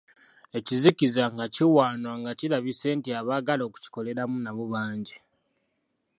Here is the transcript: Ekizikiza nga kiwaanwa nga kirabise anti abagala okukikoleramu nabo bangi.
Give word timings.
Ekizikiza 0.57 1.23
nga 1.33 1.45
kiwaanwa 1.53 2.13
nga 2.21 2.31
kirabise 2.39 2.87
anti 2.93 3.09
abagala 3.19 3.63
okukikoleramu 3.67 4.37
nabo 4.43 4.63
bangi. 4.73 5.17